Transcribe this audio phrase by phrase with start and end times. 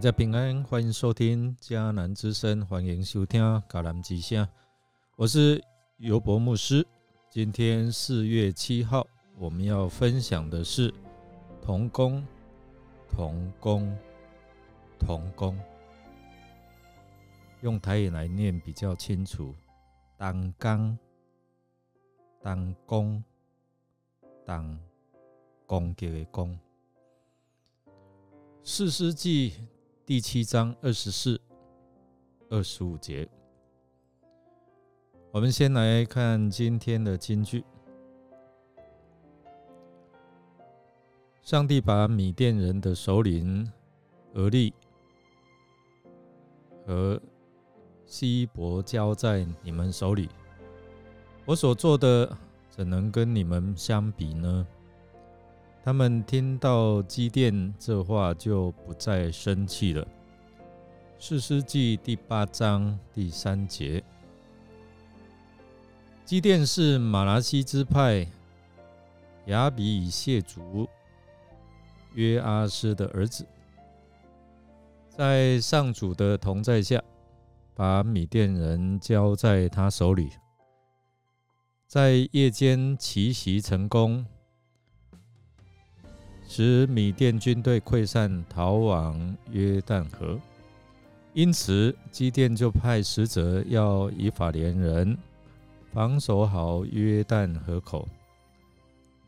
[0.00, 3.38] 大家平安，欢迎收听迦南之声，欢迎收听
[3.68, 4.48] 迦南之声。
[5.14, 5.62] 我是
[5.98, 6.86] 尤博牧师。
[7.28, 9.06] 今天四月七号，
[9.36, 10.90] 我们要分享的是
[11.60, 12.26] 童工，
[13.10, 13.94] 童工，
[14.98, 15.60] 童工。
[17.60, 19.54] 用台语来念比较清楚：
[20.16, 20.98] 当刚，
[22.42, 23.22] 当工，
[24.46, 24.80] 当
[25.66, 26.58] 工叫的工。
[28.64, 29.52] 四世纪。
[30.10, 31.40] 第七章二十四、
[32.48, 33.28] 二十五节，
[35.30, 37.64] 我们先来看今天的金句。
[41.42, 43.70] 上帝把米甸人的首领
[44.34, 44.74] 俄利
[46.84, 47.22] 和
[48.04, 50.28] 希伯交在你们手里，
[51.44, 52.36] 我所做的
[52.68, 54.66] 怎能跟你们相比呢？
[55.82, 60.06] 他们听到基甸这话，就不再生气了。
[61.18, 64.02] 四世纪第八章第三节，
[66.24, 68.26] 基甸是马拉西支派
[69.46, 70.86] 亚比以谢族
[72.14, 73.46] 约阿斯的儿子，
[75.08, 77.02] 在上主的同在下，
[77.74, 80.30] 把米甸人交在他手里，
[81.86, 84.26] 在夜间奇袭成功。
[86.52, 90.36] 使米甸军队溃散，逃往约旦河。
[91.32, 95.16] 因此，基甸就派使者要以法连人
[95.92, 98.08] 防守好约旦河口，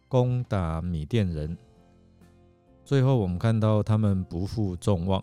[0.08, 1.56] 攻打米甸人。
[2.84, 5.22] 最后，我们看到他们不负众望，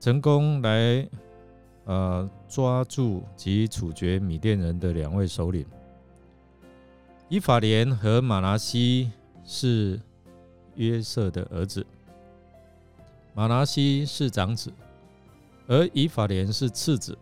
[0.00, 1.06] 成功来
[1.84, 5.66] 呃抓住及处决米甸人的两位首领，
[7.28, 9.12] 以法连和马拿西
[9.44, 10.00] 是。
[10.76, 11.86] 约瑟的儿子
[13.34, 14.72] 马拿西是长子，
[15.66, 17.16] 而以法莲是次子。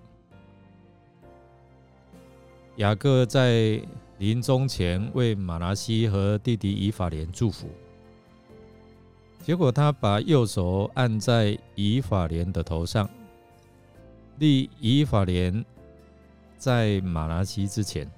[2.77, 3.81] 雅各在
[4.19, 7.69] 临终前为马拿西和弟弟以法莲祝福，
[9.43, 13.09] 结果他把右手按在以法莲的头上，
[14.39, 15.65] 立以法莲
[16.57, 18.11] 在马拿西之前。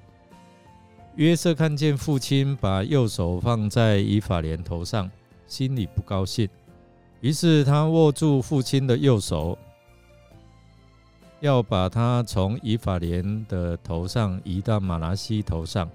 [1.16, 5.10] 约瑟看见父亲把右手放在以法莲头上。
[5.52, 6.48] 心里不高兴，
[7.20, 9.58] 于是他握住父亲的右手，
[11.40, 15.86] 要把他从以法莲的头上移到马拿西头上。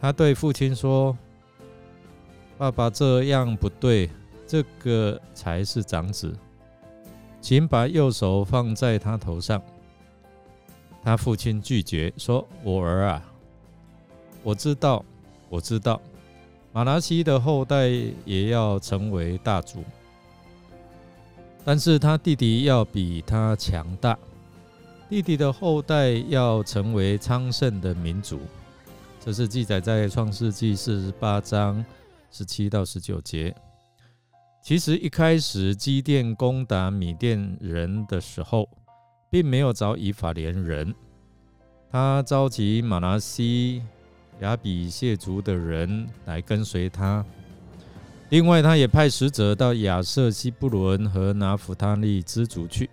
[0.00, 1.18] 他对父亲说
[2.56, 4.08] ：“爸爸，这样不对，
[4.46, 6.32] 这个才是长子，
[7.40, 9.60] 请把右手放在他头上。”
[11.02, 13.24] 他父亲拒绝说：“我儿啊，
[14.44, 15.04] 我知道，
[15.48, 16.00] 我知道。”
[16.72, 17.90] 马拿西的后代
[18.24, 19.84] 也要成为大族，
[21.64, 24.18] 但是他弟弟要比他强大。
[25.10, 28.40] 弟弟的后代要成为昌盛的民族，
[29.20, 31.84] 这是记载在创世纪四十八章
[32.30, 33.54] 十七到十九节。
[34.62, 38.66] 其实一开始基甸攻打米甸人的时候，
[39.28, 40.94] 并没有找以法连人，
[41.90, 43.82] 他召集马拿西。
[44.42, 47.24] 亚比谢族的人来跟随他。
[48.28, 52.88] 另外，他也派使者到亚瑟、西布伦和拿弗他利之族去，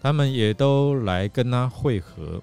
[0.00, 2.42] 他们也都来跟他会合。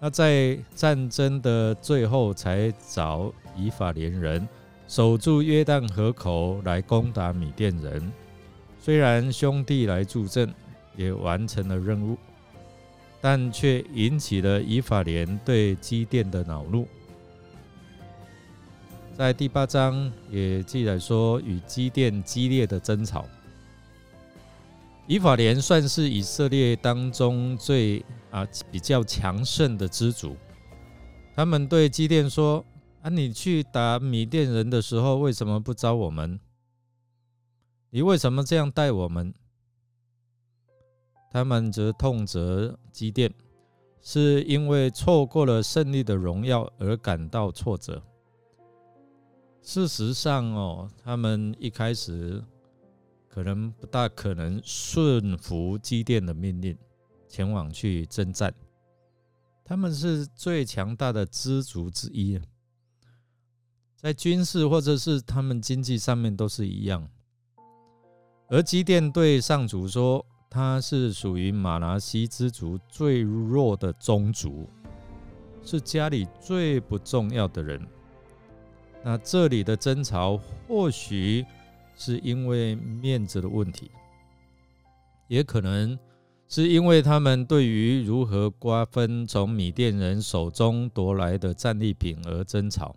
[0.00, 4.48] 那在战争的最后，才找以法连人
[4.86, 8.12] 守住约旦河口来攻打米甸人。
[8.78, 10.54] 虽然兄弟来助阵，
[10.94, 12.16] 也完成了任务，
[13.20, 16.86] 但却引起了以法连对基甸的恼怒。
[19.18, 23.26] 在第八章也记载说，与基甸激烈的争吵。
[25.08, 27.98] 以法莲算是以色列当中最
[28.30, 30.36] 啊比较强盛的支族。
[31.34, 32.64] 他们对基甸说
[33.02, 36.38] ：“啊，你去打米甸人的时候，为什么不招我们？
[37.90, 39.34] 你为什么这样待我们？”
[41.32, 43.34] 他们则痛责基甸，
[44.00, 48.00] 是因为错过了胜利的荣耀而感到挫折。
[49.70, 52.42] 事实上，哦，他们一开始
[53.28, 56.74] 可能不大可能顺服基甸的命令，
[57.28, 58.54] 前往去征战。
[59.66, 62.40] 他们是最强大的支族之一，
[63.94, 67.06] 在军事或者是他们经济上面都是一样。
[68.48, 74.66] 而基甸对上主说，他是属于马拿西之族最弱的宗族，
[75.62, 77.86] 是家里最不重要的人。
[79.02, 81.44] 那这里的争吵或许
[81.96, 83.90] 是因为面子的问题，
[85.28, 85.98] 也可能
[86.46, 92.94] 是因为他们对于如何瓜分从米甸人手中夺来的战利品而争吵。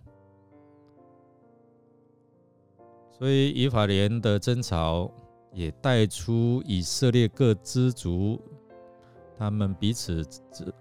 [3.17, 5.11] 所以以法莲的争吵
[5.53, 8.41] 也带出以色列各支族
[9.37, 10.25] 他们彼此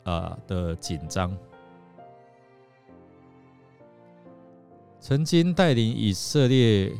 [0.05, 1.37] 啊的紧张。
[5.01, 6.93] 曾经带领以色列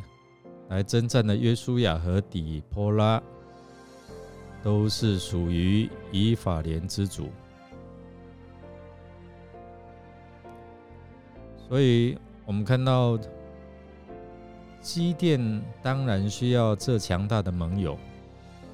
[0.69, 3.21] 来征战的约书亚和底波拉，
[4.63, 7.29] 都是属于以法莲之主，
[11.69, 13.19] 所以我们看到
[14.81, 17.95] 基甸当然需要这强大的盟友，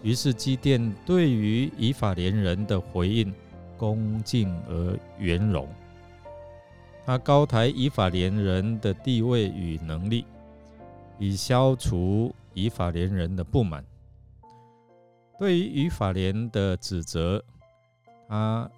[0.02, 3.34] 于是基甸对于以法莲人的回应
[3.76, 5.68] 恭敬而圆融。
[7.08, 10.26] 他高抬以法莲人的地位与能力，
[11.18, 13.82] 以消除以法莲人的不满。
[15.40, 17.42] 对于以法莲的指责，
[18.28, 18.70] 他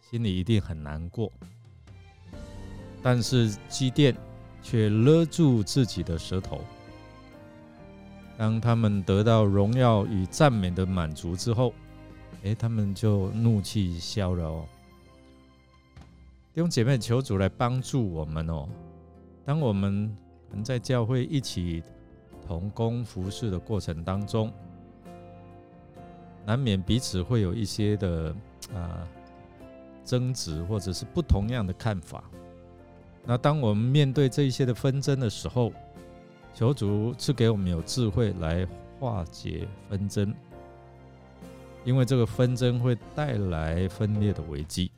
[0.00, 1.30] 心里一定很难过。
[3.04, 4.16] 但是基甸
[4.60, 6.64] 却勒住自己的舌头。
[8.36, 11.72] 当他们得到荣耀与赞美的满足之后，
[12.42, 14.66] 哎，他们就怒气消了哦。
[16.52, 18.68] 弟兄姐妹，求主来帮助我们哦。
[19.44, 20.12] 当我们
[20.50, 21.80] 能在教会一起
[22.44, 24.52] 同工服侍的过程当中，
[26.44, 28.34] 难免彼此会有一些的
[28.74, 29.06] 啊
[30.04, 32.24] 争执，或者是不同样的看法。
[33.24, 35.72] 那当我们面对这一些的纷争的时候，
[36.52, 38.66] 求主赐给我们有智慧来
[38.98, 40.34] 化解纷争，
[41.84, 44.90] 因为这个纷争会带来分裂的危机。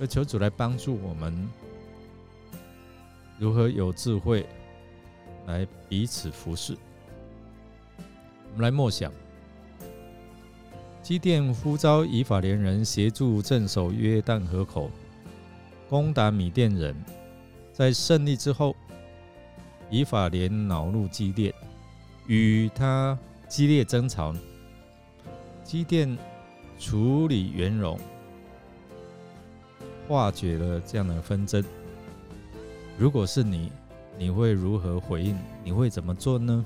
[0.00, 1.48] 而求主来帮助我们，
[3.38, 4.46] 如何有智慧
[5.46, 6.76] 来彼此服侍。
[8.52, 9.12] 我们来默想：
[11.02, 14.90] 基甸呼召以法连人协助镇守约旦河口，
[15.88, 16.94] 攻打米甸人。
[17.72, 18.74] 在胜利之后，
[19.90, 21.52] 以法连恼怒基甸，
[22.26, 23.18] 与他
[23.48, 24.34] 激烈争吵。
[25.64, 26.16] 基甸
[26.78, 27.98] 处理圆融。
[30.06, 31.62] 化解了这样的纷争。
[32.98, 33.72] 如果是你，
[34.18, 35.36] 你会如何回应？
[35.64, 36.64] 你会怎么做呢？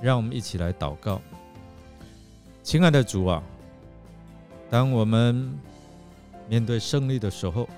[0.00, 1.20] 让我们一起来祷告。
[2.62, 3.42] 亲爱的主啊，
[4.70, 5.52] 当我们
[6.48, 7.68] 面对胜利的时候，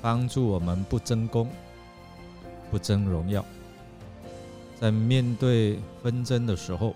[0.00, 1.50] 帮助我们不争功，
[2.70, 3.42] 不争荣耀；
[4.78, 6.94] 在面对纷争的时候，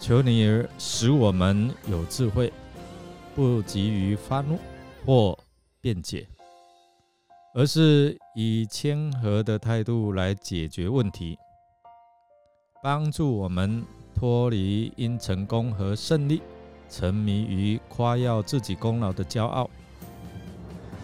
[0.00, 2.52] 求你使我们有智慧。
[3.32, 4.58] 不急于发怒
[5.04, 5.38] 或
[5.80, 6.26] 辩解，
[7.54, 11.38] 而是以谦和的态度来解决问题，
[12.82, 16.42] 帮助我们脱离因成功和胜利
[16.88, 19.68] 沉迷于夸耀自己功劳的骄傲。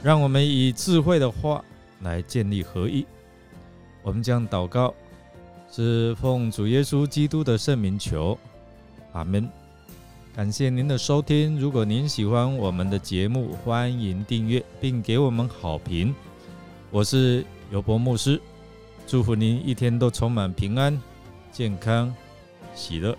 [0.02, 1.64] 让我们以智慧的话
[2.02, 3.04] 来建立合一。
[4.02, 4.94] 我们将祷告，
[5.70, 8.38] 是奉主耶稣基督的圣名求，
[9.12, 9.50] 阿门。
[10.36, 11.58] 感谢您的收听。
[11.58, 16.14] 如果您喜欢我们的节目，欢迎订阅并给我们好评。
[16.90, 18.38] 我是尤博牧师，
[19.06, 21.00] 祝福您一天都充满平安、
[21.50, 22.14] 健康、
[22.74, 23.16] 喜乐。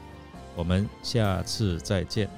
[0.56, 2.30] 我们下次再见。